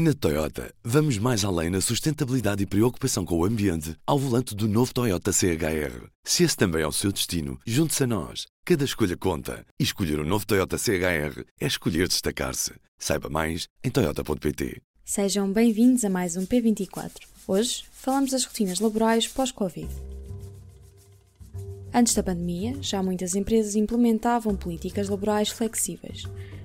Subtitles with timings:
[0.00, 4.68] Na Toyota, vamos mais além na sustentabilidade e preocupação com o ambiente ao volante do
[4.68, 6.06] novo Toyota CHR.
[6.22, 8.46] Se esse também é o seu destino, junte-se a nós.
[8.64, 9.66] Cada escolha conta.
[9.76, 12.74] E escolher o um novo Toyota CHR é escolher destacar-se.
[12.96, 14.80] Saiba mais em Toyota.pt.
[15.04, 17.10] Sejam bem-vindos a mais um P24.
[17.48, 19.88] Hoje falamos das rotinas laborais pós-Covid.
[21.92, 26.22] Antes da pandemia, já muitas empresas implementavam políticas laborais flexíveis,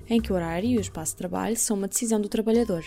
[0.08, 2.84] em que o horário e o espaço de trabalho são uma decisão do trabalhador.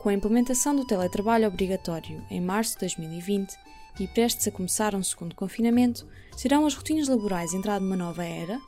[0.00, 3.54] Com a implementação do teletrabalho obrigatório em março de 2020
[4.00, 8.58] e prestes a começar um segundo confinamento, serão as rotinas laborais entrar numa nova era?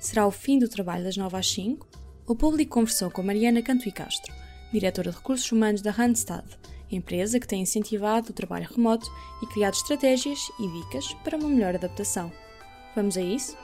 [0.00, 1.86] Será o fim do trabalho das 9 às 5?
[2.26, 4.34] O público conversou com Mariana Canto e Castro,
[4.72, 6.44] diretora de recursos humanos da Randstad,
[6.90, 9.08] empresa que tem incentivado o trabalho remoto
[9.40, 12.32] e criado estratégias e dicas para uma melhor adaptação.
[12.96, 13.56] Vamos a isso?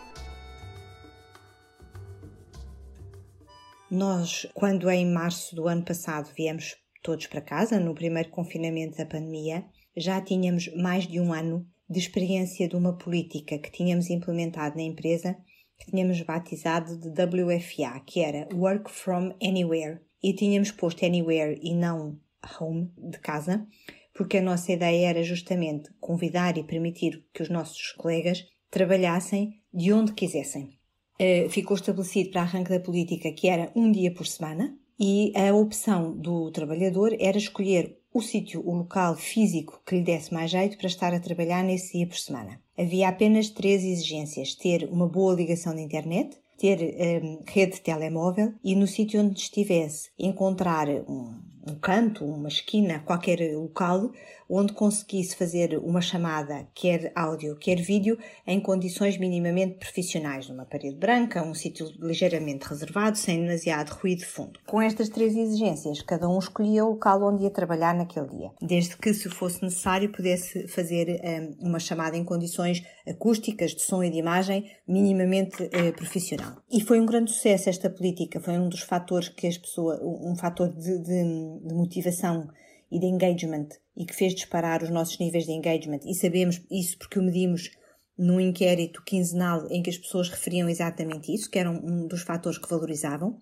[3.91, 9.07] Nós, quando em março do ano passado viemos todos para casa, no primeiro confinamento da
[9.07, 9.65] pandemia,
[9.97, 14.83] já tínhamos mais de um ano de experiência de uma política que tínhamos implementado na
[14.83, 15.37] empresa,
[15.79, 20.01] que tínhamos batizado de WFA, que era Work from Anywhere.
[20.21, 22.19] E tínhamos posto Anywhere e não
[22.59, 23.65] Home, de casa,
[24.13, 29.93] porque a nossa ideia era justamente convidar e permitir que os nossos colegas trabalhassem de
[29.93, 30.77] onde quisessem.
[31.21, 35.55] Uh, ficou estabelecido para arranque da política que era um dia por semana, e a
[35.55, 40.79] opção do trabalhador era escolher o sítio, o local físico que lhe desse mais jeito
[40.79, 42.61] para estar a trabalhar nesse dia por semana.
[42.79, 46.79] Havia apenas três exigências: ter uma boa ligação de internet, ter
[47.23, 51.35] um, rede de telemóvel e no sítio onde estivesse encontrar um,
[51.69, 54.11] um canto, uma esquina, qualquer local
[54.49, 60.97] onde conseguisse fazer uma chamada, quer áudio, quer vídeo, em condições minimamente profissionais, numa parede
[60.97, 64.61] branca, um sítio ligeiramente reservado, sem demasiado ruído de fundo.
[64.67, 68.97] Com estas três exigências, cada um escolhia o local onde ia trabalhar naquele dia, desde
[68.97, 71.21] que, se fosse necessário, pudesse fazer
[71.61, 76.57] um, uma chamada em condições acústicas, de som e de imagem, minimamente uh, profissional.
[76.71, 80.35] E foi um grande sucesso esta política, foi um dos fatores que as pessoas, um
[80.37, 81.25] fator de, de,
[81.65, 82.49] de motivação
[82.91, 86.99] e de engagement e que fez disparar os nossos níveis de engagement e sabemos isso
[86.99, 87.71] porque o medimos
[88.19, 92.59] num inquérito quinzenal em que as pessoas referiam exatamente isso, que era um dos fatores
[92.59, 93.41] que valorizavam.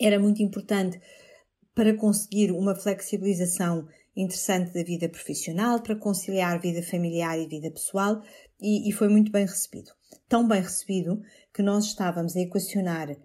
[0.00, 1.00] Era muito importante
[1.74, 8.20] para conseguir uma flexibilização interessante da vida profissional, para conciliar vida familiar e vida pessoal,
[8.60, 9.90] e, e foi muito bem recebido.
[10.28, 11.22] Tão bem recebido
[11.54, 13.16] que nós estávamos a equacionar,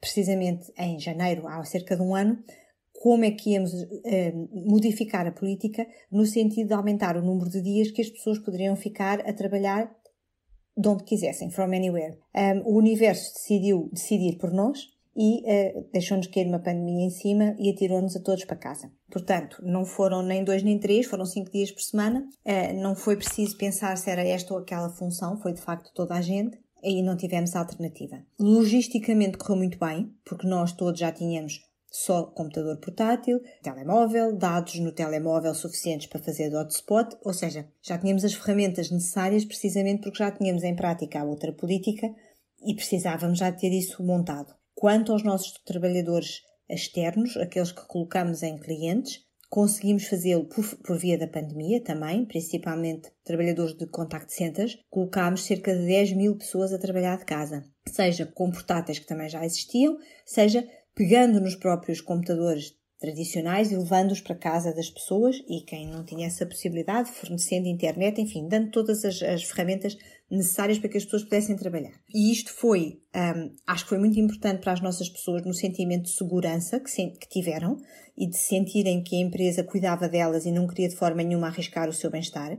[0.00, 2.38] precisamente em janeiro, há cerca de um ano,
[3.06, 7.62] como é que íamos uh, modificar a política no sentido de aumentar o número de
[7.62, 9.88] dias que as pessoas poderiam ficar a trabalhar
[10.76, 12.18] de onde quisessem, from anywhere.
[12.34, 17.54] Um, o universo decidiu decidir por nós e uh, deixou-nos cair uma pandemia em cima
[17.60, 18.90] e atirou-nos a todos para casa.
[19.08, 22.26] Portanto, não foram nem dois nem três, foram cinco dias por semana.
[22.44, 26.16] Uh, não foi preciso pensar se era esta ou aquela função, foi de facto toda
[26.16, 26.58] a gente.
[26.84, 28.20] Aí não tivemos alternativa.
[28.36, 34.92] Logisticamente correu muito bem, porque nós todos já tínhamos só computador portátil, telemóvel, dados no
[34.92, 40.18] telemóvel suficientes para fazer de hotspot, ou seja, já tínhamos as ferramentas necessárias precisamente porque
[40.18, 42.12] já tínhamos em prática a outra política
[42.64, 44.54] e precisávamos já ter isso montado.
[44.74, 51.16] Quanto aos nossos trabalhadores externos, aqueles que colocamos em clientes, conseguimos fazê-lo por, por, via
[51.16, 56.78] da pandemia também, principalmente trabalhadores de contact centers, colocámos cerca de 10 mil pessoas a
[56.78, 62.74] trabalhar de casa, seja com portáteis que também já existiam, seja pegando nos próprios computadores
[62.98, 68.18] tradicionais e levando-os para casa das pessoas e quem não tinha essa possibilidade, fornecendo internet,
[68.18, 69.98] enfim, dando todas as, as ferramentas
[70.30, 71.92] necessárias para que as pessoas pudessem trabalhar.
[72.12, 76.04] E isto foi, um, acho que foi muito importante para as nossas pessoas no sentimento
[76.04, 77.76] de segurança que, se, que tiveram
[78.16, 81.90] e de sentirem que a empresa cuidava delas e não queria de forma nenhuma arriscar
[81.90, 82.58] o seu bem-estar.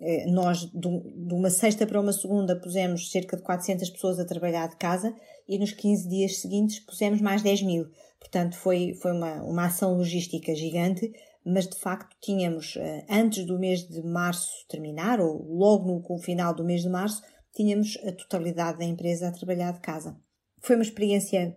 [0.00, 4.68] Eh, nós, de uma sexta para uma segunda, pusemos cerca de 400 pessoas a trabalhar
[4.68, 5.14] de casa
[5.48, 7.86] e nos 15 dias seguintes pusemos mais 10 mil.
[8.18, 11.12] Portanto, foi, foi uma, uma ação logística gigante,
[11.44, 16.54] mas de facto tínhamos, eh, antes do mês de março terminar, ou logo no final
[16.54, 17.22] do mês de março,
[17.54, 20.16] tínhamos a totalidade da empresa a trabalhar de casa.
[20.60, 21.56] Foi uma experiência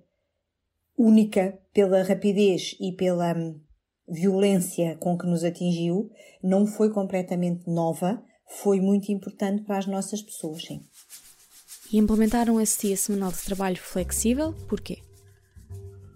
[0.97, 3.59] única pela rapidez e pela hum,
[4.07, 6.09] violência com que nos atingiu,
[6.43, 10.81] não foi completamente nova, foi muito importante para as nossas pessoas, sim.
[11.91, 14.99] E implementaram esse dia semanal de trabalho flexível, porquê?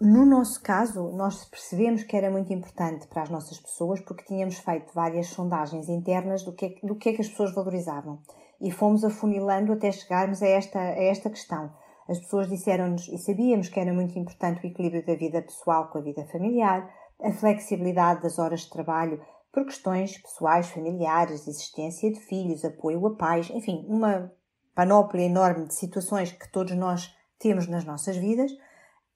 [0.01, 4.57] No nosso caso, nós percebemos que era muito importante para as nossas pessoas porque tínhamos
[4.57, 8.19] feito várias sondagens internas do que, é, do que é que as pessoas valorizavam
[8.61, 11.71] e fomos afunilando até chegarmos a esta, a esta questão.
[12.07, 15.97] As pessoas disseram-nos, e sabíamos que era muito importante o equilíbrio da vida pessoal com
[15.97, 16.89] a vida familiar,
[17.21, 19.21] a flexibilidade das horas de trabalho
[19.51, 24.31] por questões pessoais, familiares, existência de filhos, apoio a pais, enfim, uma
[24.75, 28.51] panóplia enorme de situações que todos nós temos nas nossas vidas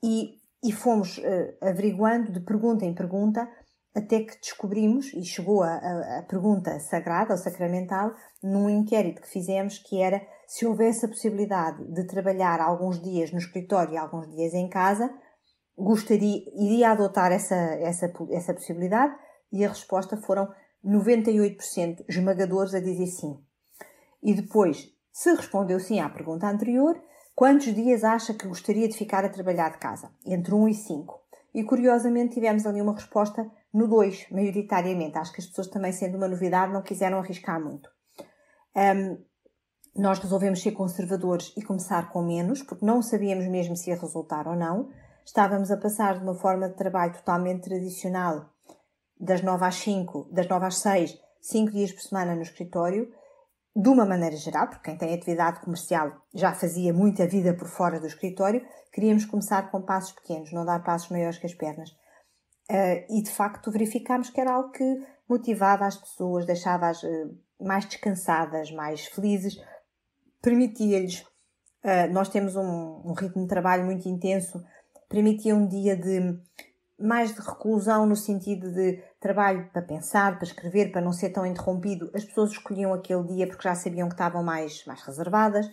[0.04, 3.48] e, e fomos uh, averiguando de pergunta em pergunta
[3.96, 9.30] até que descobrimos, e chegou a, a, a, pergunta sagrada ou sacramental, num inquérito que
[9.30, 14.28] fizemos, que era se houvesse a possibilidade de trabalhar alguns dias no escritório e alguns
[14.32, 15.14] dias em casa,
[15.78, 19.16] gostaria, iria adotar essa, essa, essa possibilidade?
[19.52, 20.52] E a resposta foram
[20.86, 23.38] 98% esmagadores a dizer sim.
[24.22, 27.00] E depois, se respondeu sim à pergunta anterior,
[27.36, 30.12] quantos dias acha que gostaria de ficar a trabalhar de casa?
[30.26, 31.24] Entre 1 e 5.
[31.54, 35.18] E curiosamente tivemos ali uma resposta no 2, maioritariamente.
[35.18, 37.90] Acho que as pessoas também, sendo uma novidade, não quiseram arriscar muito.
[38.76, 39.18] Um,
[39.96, 44.48] nós resolvemos ser conservadores e começar com menos, porque não sabíamos mesmo se ia resultar
[44.48, 44.90] ou não.
[45.26, 48.50] Estávamos a passar de uma forma de trabalho totalmente tradicional,
[49.20, 53.10] das 9 às 5, das 9 às 6, 5 dias por semana no escritório,
[53.76, 58.00] de uma maneira geral, porque quem tem atividade comercial já fazia muita vida por fora
[58.00, 61.90] do escritório, queríamos começar com passos pequenos, não dar passos maiores que as pernas.
[62.70, 67.86] Uh, e de facto verificámos que era algo que motivava as pessoas, deixava-as uh, mais
[67.86, 69.58] descansadas, mais felizes,
[70.42, 71.22] permitia-lhes.
[71.84, 74.64] Uh, nós temos um, ritmo de trabalho muito intenso,
[75.14, 76.40] permitia um dia de
[77.00, 81.46] mais de reclusão no sentido de trabalho para pensar, para escrever, para não ser tão
[81.46, 82.10] interrompido.
[82.16, 85.70] As pessoas escolhiam aquele dia porque já sabiam que estavam mais, mais reservadas.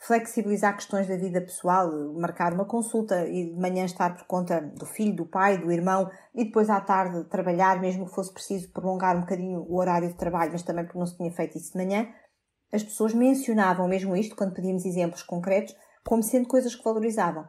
[0.00, 4.86] Flexibilizar questões da vida pessoal, marcar uma consulta e de manhã estar por conta do
[4.86, 9.16] filho, do pai, do irmão e depois à tarde trabalhar, mesmo que fosse preciso prolongar
[9.16, 11.84] um bocadinho o horário de trabalho, mas também porque não se tinha feito isso de
[11.84, 12.08] manhã.
[12.72, 15.74] As pessoas mencionavam mesmo isto, quando pedimos exemplos concretos,
[16.06, 17.44] como sendo coisas que valorizavam.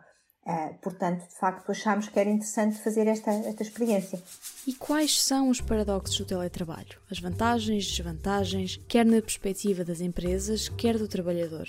[0.45, 4.21] Uh, portanto, de facto, achámos que era interessante fazer esta, esta experiência.
[4.65, 6.99] E quais são os paradoxos do teletrabalho?
[7.11, 11.67] As vantagens, desvantagens, quer na perspectiva das empresas, quer do trabalhador?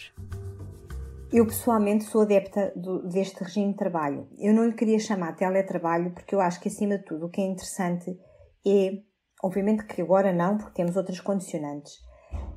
[1.32, 4.28] Eu pessoalmente sou adepta do, deste regime de trabalho.
[4.38, 7.40] Eu não lhe queria chamar teletrabalho porque eu acho que, acima de tudo, o que
[7.40, 8.18] é interessante
[8.66, 9.02] é,
[9.42, 11.98] obviamente que agora não, porque temos outras condicionantes,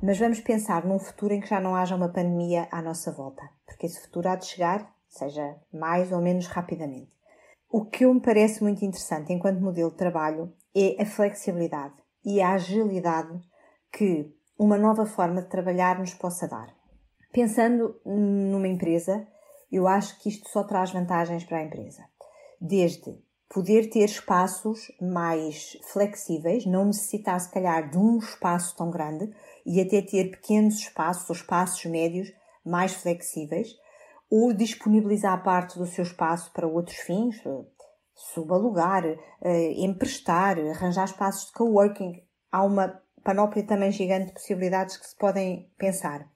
[0.02, 3.42] mas vamos pensar num futuro em que já não haja uma pandemia à nossa volta,
[3.66, 7.12] porque esse futuro há de chegar seja mais ou menos rapidamente.
[7.70, 11.94] O que me parece muito interessante enquanto modelo de trabalho é a flexibilidade
[12.24, 13.40] e a agilidade
[13.92, 16.74] que uma nova forma de trabalhar nos possa dar.
[17.32, 19.26] Pensando numa empresa,
[19.70, 22.04] eu acho que isto só traz vantagens para a empresa.
[22.60, 23.18] Desde
[23.48, 29.32] poder ter espaços mais flexíveis, não necessitar se calhar de um espaço tão grande
[29.66, 32.32] e até ter pequenos espaços ou espaços médios
[32.64, 33.76] mais flexíveis,
[34.36, 37.64] ou disponibilizar parte do seu espaço para outros fins, eh,
[38.16, 42.20] subalugar, eh, emprestar, arranjar espaços de coworking.
[42.50, 46.28] Há uma panóplia também gigante de possibilidades que se podem pensar.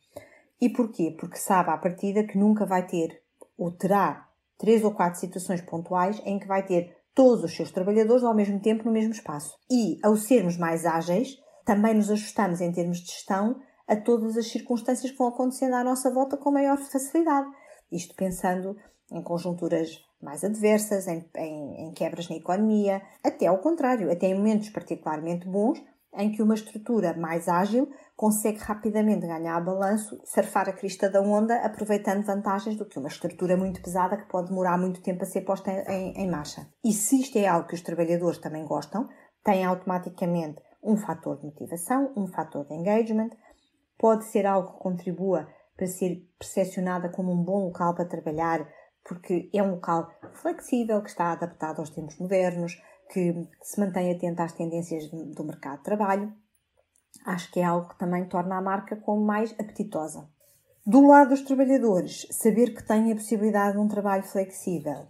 [0.61, 1.13] E porquê?
[1.19, 3.21] Porque sabe à partida que nunca vai ter
[3.57, 8.23] ou terá três ou quatro situações pontuais em que vai ter todos os seus trabalhadores
[8.23, 9.59] ao mesmo tempo no mesmo espaço.
[9.69, 14.47] E, ao sermos mais ágeis, também nos ajustamos em termos de gestão a todas as
[14.47, 17.49] circunstâncias que vão acontecendo à nossa volta com maior facilidade.
[17.91, 18.77] Isto pensando
[19.11, 24.35] em conjunturas mais adversas, em, em, em, quebras na economia, até ao contrário, até em
[24.35, 25.83] momentos particularmente bons,
[26.15, 31.57] em que uma estrutura mais ágil consegue rapidamente ganhar balanço, surfar a crista da onda,
[31.65, 35.43] aproveitando vantagens do que uma estrutura muito pesada que pode demorar muito tempo a ser
[35.43, 36.67] posta em, em marcha.
[36.85, 39.09] E se isto é algo que os trabalhadores também gostam,
[39.45, 43.31] tem automaticamente um fator de motivação, um fator de engagement,
[43.97, 48.69] pode ser algo que contribua para ser percepcionada como um bom local para trabalhar,
[49.05, 52.83] porque é um local flexível, que está adaptado aos tempos modernos,
[53.13, 56.35] que se mantém atento às tendências do mercado de trabalho.
[57.25, 60.29] Acho que é algo que também torna a marca como mais apetitosa.
[60.85, 65.07] Do lado dos trabalhadores, saber que têm a possibilidade de um trabalho flexível.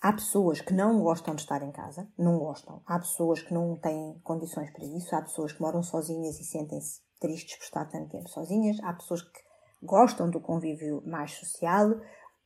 [0.00, 2.80] Há pessoas que não gostam de estar em casa, não gostam.
[2.86, 5.14] Há pessoas que não têm condições para isso.
[5.14, 8.78] Há pessoas que moram sozinhas e sentem-se tristes por estar tanto tempo sozinhas.
[8.82, 9.49] Há pessoas que
[9.82, 12.00] gostam do convívio mais social.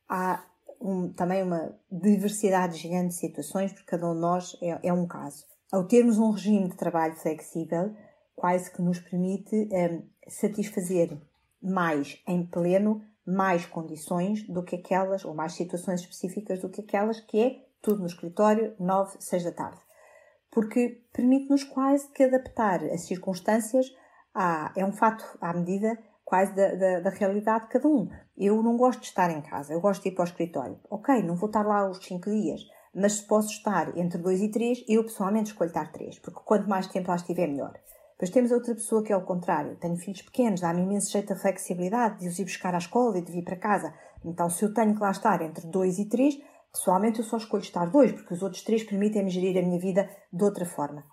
[0.07, 0.43] Há
[0.79, 5.07] um, também uma diversidade gigante de situações, porque cada um de nós é, é, um
[5.07, 5.45] caso.
[5.71, 7.95] Ao termos um regime de trabalho flexível,
[8.35, 11.17] quase que nos permite um, satisfazer
[11.61, 17.19] mais em pleno mais condições do que aquelas, ou mais situações específicas do que aquelas
[17.19, 19.79] que é tudo no escritório, 9, 6 da tarde.
[20.51, 23.87] Porque permite-nos quase que adaptar as circunstâncias
[24.33, 28.09] a, é um fato à medida quase da, da, da, realidade de cada um.
[28.35, 30.79] Eu não gosto de estar em casa, eu gosto de ir para o escritório.
[30.89, 32.61] Ok, não vou estar lá os 5 dias,
[32.93, 36.67] mas se posso estar entre 2 e 3, eu pessoalmente escolho estar 3, porque quanto
[36.67, 37.73] mais tempo lá estiver, melhor.
[38.13, 39.75] Depois temos outra pessoa que é o contrário.
[39.75, 43.21] Tenho filhos pequenos, dá-me imenso jeito a flexibilidade de os ir buscar à escola e
[43.21, 43.93] de vir para casa.
[44.23, 46.37] Então, se eu tenho que lá estar entre 2 e 3,
[46.71, 50.09] pessoalmente eu só escolho estar 2, porque os outros 3 permitem-me gerir a minha vida
[50.31, 51.03] de outra forma.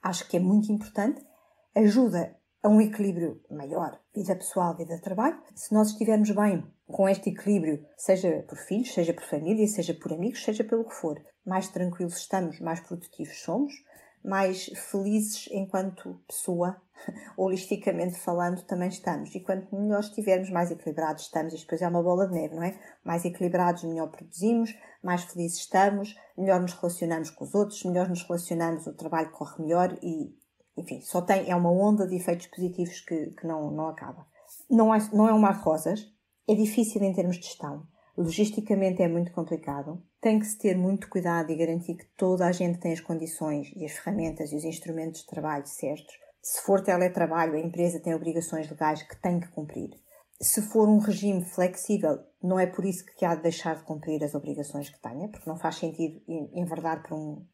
[0.00, 1.20] Acho que é muito importante,
[1.74, 5.38] ajuda a um equilíbrio maior, vida pessoal, vida de trabalho.
[5.54, 10.14] Se nós estivermos bem com este equilíbrio, seja por filhos, seja por família, seja por
[10.14, 13.74] amigos, seja pelo que for, mais tranquilos estamos, mais produtivos somos,
[14.24, 16.80] mais felizes enquanto pessoa,
[17.36, 19.34] holisticamente falando, também estamos.
[19.34, 21.52] E quanto melhor estivermos, mais equilibrados estamos.
[21.52, 22.78] Isto depois é uma bola de neve, não é?
[23.04, 28.22] Mais equilibrados, melhor produzimos, mais felizes estamos, melhor nos relacionamos com os outros, melhor nos
[28.22, 30.34] relacionamos, o trabalho corre melhor e,
[30.76, 34.26] enfim, só tem, é uma onda de efeitos positivos que, que não, não acaba.
[34.68, 36.06] Não é, não é um mar de rosas,
[36.48, 37.86] é difícil em termos de gestão.
[38.16, 40.02] Logisticamente é muito complicado.
[40.20, 43.72] Tem que se ter muito cuidado e garantir que toda a gente tem as condições
[43.74, 46.14] e as ferramentas e os instrumentos de trabalho certos.
[46.40, 49.90] Se for teletrabalho, a empresa tem obrigações legais que tem que cumprir.
[50.40, 54.22] Se for um regime flexível, não é por isso que há de deixar de cumprir
[54.22, 57.46] as obrigações que tenha, porque não faz sentido enverdar por um,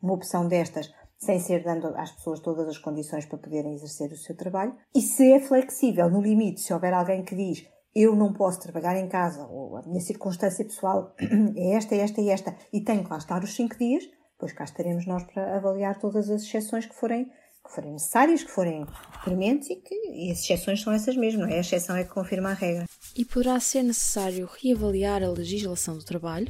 [0.00, 0.92] uma opção destas
[1.24, 4.74] sem ser dando às pessoas todas as condições para poderem exercer o seu trabalho.
[4.94, 7.64] E se é flexível, no limite, se houver alguém que diz
[7.94, 11.14] eu não posso trabalhar em casa, ou a minha circunstância pessoal
[11.54, 14.02] é esta, é esta e esta, e tenho que lá estar os cinco dias,
[14.38, 18.50] pois cá estaremos nós para avaliar todas as exceções que forem, que forem necessárias, que
[18.50, 18.86] forem
[19.22, 21.58] prementes e que e as exceções são essas mesmo, não é?
[21.58, 22.86] A exceção é que confirma a regra.
[23.14, 26.48] E poderá ser necessário reavaliar a legislação do trabalho?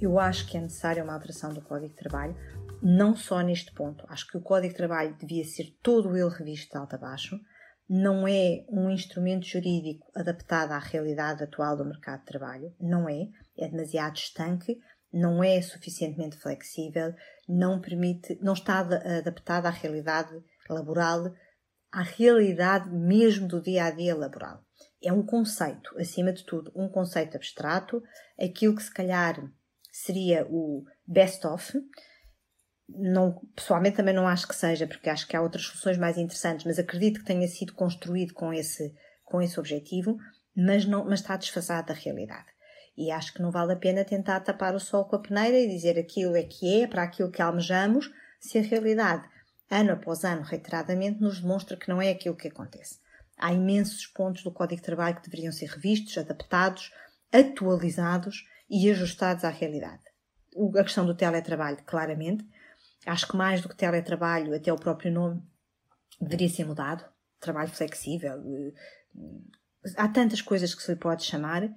[0.00, 2.34] Eu acho que é necessária uma alteração do Código de Trabalho,
[2.82, 4.04] não só neste ponto.
[4.08, 7.38] Acho que o Código de Trabalho devia ser todo ele revisto de alto a baixo
[7.92, 13.28] não é um instrumento jurídico adaptado à realidade atual do mercado de trabalho, não é,
[13.58, 14.78] é demasiado estanque,
[15.12, 17.12] não é suficientemente flexível,
[17.48, 20.32] não permite, não está adaptado à realidade
[20.68, 21.34] laboral,
[21.90, 24.64] à realidade mesmo do dia a dia laboral.
[25.02, 28.00] É um conceito, acima de tudo, um conceito abstrato,
[28.38, 29.34] aquilo que se calhar
[29.90, 31.76] seria o best of,
[32.98, 36.64] não, pessoalmente também não acho que seja, porque acho que há outras soluções mais interessantes,
[36.64, 38.92] mas acredito que tenha sido construído com esse,
[39.24, 40.16] com esse objetivo,
[40.56, 42.46] mas, não, mas está desfasado da realidade.
[42.96, 45.68] E acho que não vale a pena tentar tapar o sol com a peneira e
[45.68, 49.28] dizer aquilo é que é, para aquilo que almejamos, se a realidade,
[49.70, 52.98] ano após ano, reiteradamente, nos demonstra que não é aquilo que acontece.
[53.38, 56.90] Há imensos pontos do Código de Trabalho que deveriam ser revistos, adaptados,
[57.32, 60.02] atualizados e ajustados à realidade.
[60.78, 62.44] A questão do teletrabalho, claramente,
[63.06, 65.42] Acho que mais do que teletrabalho, até o próprio nome
[66.20, 67.04] deveria ser mudado.
[67.38, 68.42] Trabalho flexível.
[68.46, 68.72] Eh,
[69.96, 71.68] há tantas coisas que se lhe pode chamar.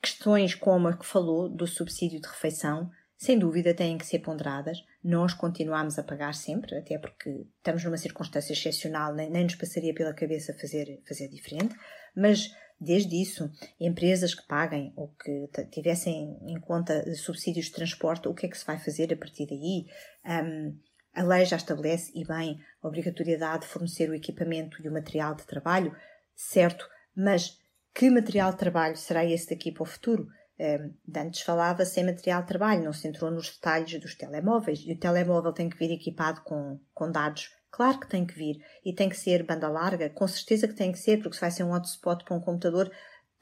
[0.00, 4.82] Questões como a que falou do subsídio de refeição, sem dúvida têm que ser ponderadas.
[5.04, 9.92] Nós continuamos a pagar sempre, até porque estamos numa circunstância excepcional, nem, nem nos passaria
[9.92, 11.74] pela cabeça fazer, fazer diferente,
[12.16, 12.50] mas
[12.80, 18.46] Desde isso, empresas que paguem ou que tivessem em conta subsídios de transporte, o que
[18.46, 19.86] é que se vai fazer a partir daí?
[20.24, 20.78] Um,
[21.14, 25.34] a lei já estabelece, e bem, a obrigatoriedade de fornecer o equipamento e o material
[25.34, 25.94] de trabalho,
[26.34, 27.58] certo, mas
[27.92, 30.26] que material de trabalho será esse daqui para o futuro?
[30.58, 34.92] Um, antes falava sem material de trabalho, não se entrou nos detalhes dos telemóveis, e
[34.92, 38.64] o telemóvel tem que vir equipado com, com dados Claro que tem que vir.
[38.84, 41.50] E tem que ser banda larga, com certeza que tem que ser, porque se vai
[41.50, 42.90] ser um hotspot para um computador,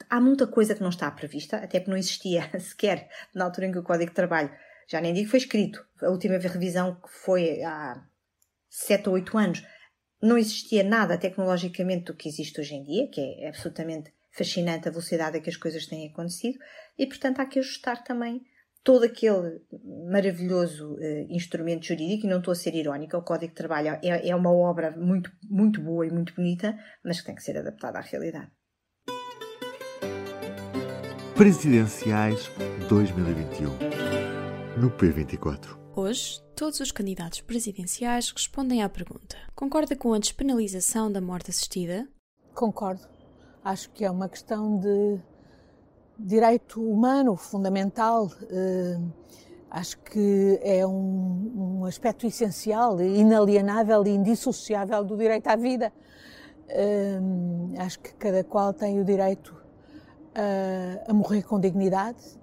[0.08, 3.72] há muita coisa que não está prevista, até porque não existia sequer na altura em
[3.72, 4.50] que o Código de Trabalho,
[4.86, 8.02] já nem digo que foi escrito, a última revisão que foi há
[8.68, 9.66] 7 ou 8 anos,
[10.20, 14.90] não existia nada tecnologicamente do que existe hoje em dia, que é absolutamente fascinante a
[14.90, 16.58] velocidade a que as coisas têm acontecido,
[16.98, 18.42] e portanto há que ajustar também
[18.88, 19.60] todo aquele
[20.10, 24.30] maravilhoso uh, instrumento jurídico, e não estou a ser irónica, o Código de Trabalho é,
[24.30, 27.98] é uma obra muito, muito boa e muito bonita, mas que tem que ser adaptada
[27.98, 28.50] à realidade.
[31.36, 32.50] Presidenciais
[32.88, 33.68] 2021
[34.80, 35.78] no P24.
[35.94, 42.08] Hoje, todos os candidatos presidenciais respondem à pergunta: concorda com a despenalização da morte assistida?
[42.54, 43.06] Concordo.
[43.62, 45.20] Acho que é uma questão de
[46.18, 48.30] direito humano fundamental.
[48.50, 48.98] Eh,
[49.70, 55.92] acho que é um, um, aspecto essencial, inalienável e indissociável do direito à vida.
[56.68, 57.20] Eh,
[57.78, 59.54] acho que cada qual tem o direito
[60.34, 62.38] a, a morrer com dignidade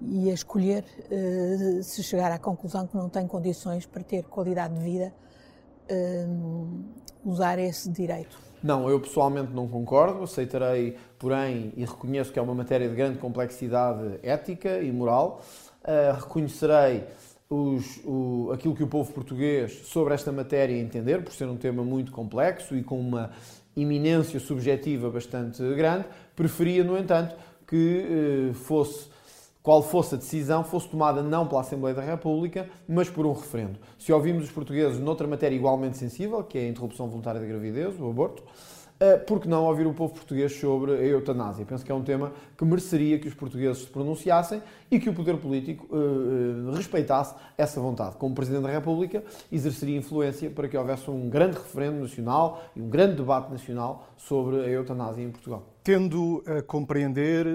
[0.00, 4.74] e a escolher, eh, se chegar à conclusão que não tem condições para ter qualidade
[4.74, 5.14] de vida,
[7.22, 8.38] usar esse direito.
[8.64, 13.18] Não, eu pessoalmente não concordo, aceitarei, porém, e reconheço que é uma matéria de grande
[13.18, 15.42] complexidade ética e moral.
[15.82, 17.04] uh, reconhecerei
[17.50, 21.84] os, o, aquilo que o povo português sobre esta matéria entender, por ser um tema
[21.84, 23.32] muito complexo e com uma
[23.76, 29.10] iminência subjetiva bastante grande, preferia, no entanto, que uh, fosse
[29.64, 33.78] qual fosse a decisão, fosse tomada não pela Assembleia da República, mas por um referendo.
[33.98, 37.98] Se ouvimos os portugueses noutra matéria igualmente sensível, que é a interrupção voluntária da gravidez,
[37.98, 38.42] o aborto,
[39.04, 41.66] eh, por que não ouvir o povo português sobre a eutanásia?
[41.66, 45.14] Penso que é um tema que mereceria que os portugueses se pronunciassem e que o
[45.14, 48.16] poder político uh, respeitasse essa vontade.
[48.16, 52.88] Como Presidente da República, exerceria influência para que houvesse um grande referendo nacional e um
[52.88, 55.66] grande debate nacional sobre a eutanásia em Portugal.
[55.82, 57.46] Tendo a compreender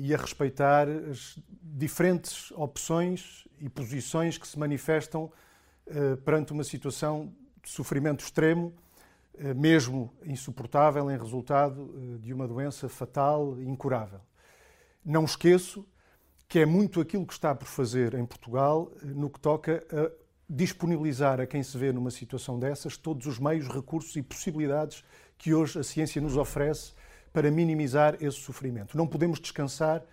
[0.00, 5.30] e a respeitar as diferentes opções e posições que se manifestam
[6.24, 7.32] perante uma situação
[7.62, 8.82] de sofrimento extremo eh,
[9.54, 14.20] mesmo insuportável em resultado eh, de uma doença fatal incurável.
[15.04, 15.86] Não esqueço
[16.48, 20.10] que é muito aquilo que está por fazer em Portugal eh, no que toca a
[20.48, 25.02] disponibilizar a quem se vê numa situação dessas todos os meios, recursos e possibilidades
[25.38, 26.92] que hoje a ciência nos oferece
[27.32, 28.96] para minimizar esse sofrimento.
[28.96, 30.04] Não podemos descansar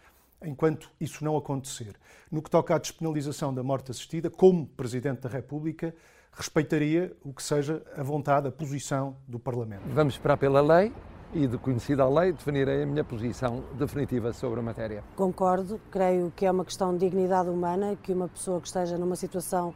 [0.41, 1.95] enquanto isso não acontecer.
[2.31, 5.93] No que toca à despenalização da morte assistida, como Presidente da República,
[6.31, 9.83] respeitaria o que seja a vontade, a posição do Parlamento.
[9.88, 10.93] Vamos esperar pela lei
[11.33, 15.03] e, de conhecida a lei, definirei a minha posição definitiva sobre a matéria.
[15.15, 19.15] Concordo, creio que é uma questão de dignidade humana que uma pessoa que esteja numa
[19.15, 19.74] situação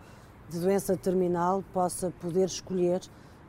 [0.50, 3.02] de doença terminal possa poder escolher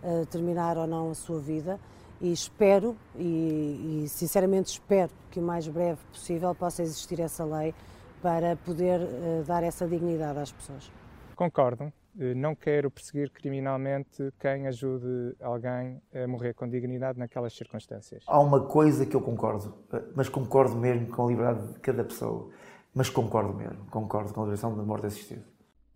[0.02, 1.78] uh, terminar ou não a sua vida
[2.20, 7.74] e espero, e, e, sinceramente espero que o mais breve possível possa existir essa lei
[8.22, 10.90] para poder uh, dar essa dignidade às pessoas.
[11.34, 18.24] Concordo, não quero perseguir criminalmente quem ajude alguém a morrer com dignidade naquelas circunstâncias.
[18.26, 22.04] Há uma coisa que eu concordo, eh, mas concordo mesmo com a liberdade de cada
[22.04, 22.50] pessoa.
[22.94, 25.44] Mas concordo mesmo, concordo com a liberação da morte assistida.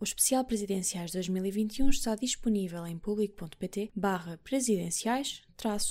[0.01, 5.43] O especial Presidenciais 2021 está disponível em público.pt barra presidenciais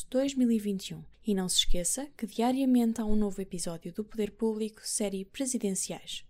[0.10, 1.03] 2021.
[1.25, 6.25] E não se esqueça que diariamente há um novo episódio do Poder Público, série Presidenciais.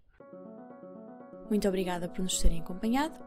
[1.49, 3.26] Muito obrigada por nos terem acompanhado